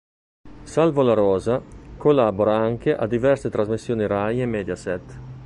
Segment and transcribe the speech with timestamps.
[0.63, 1.61] Salvo La Rosa
[1.95, 5.19] collabora anche a diverse trasmissioni Rai e Mediaset.